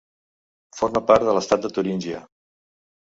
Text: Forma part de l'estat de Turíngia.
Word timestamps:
Forma 0.79 1.03
part 1.11 1.27
de 1.29 1.37
l'estat 1.39 1.63
de 1.67 1.71
Turíngia. 1.77 2.23